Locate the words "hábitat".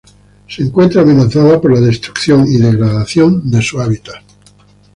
3.79-4.23